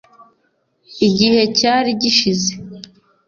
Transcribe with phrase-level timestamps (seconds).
[1.07, 2.51] Igihe cyari gishize